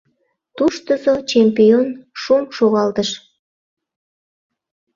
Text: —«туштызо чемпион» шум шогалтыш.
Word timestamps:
—«туштызо 0.57 1.13
чемпион» 1.31 1.87
шум 2.21 2.43
шогалтыш. 2.57 3.09